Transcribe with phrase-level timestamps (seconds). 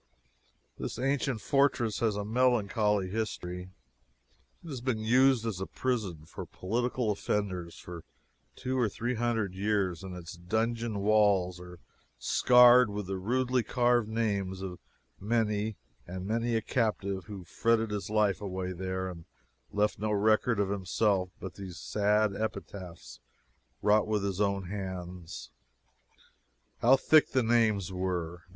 [0.79, 3.69] This ancient fortress has a melancholy history.
[4.63, 8.03] It has been used as a prison for political offenders for
[8.55, 11.77] two or three hundred years, and its dungeon walls are
[12.17, 14.79] scarred with the rudely carved names of
[15.19, 15.75] many
[16.07, 19.25] and many a captive who fretted his life away here and
[19.71, 23.19] left no record of himself but these sad epitaphs
[23.83, 25.51] wrought with his own hands.
[26.79, 28.45] How thick the names were!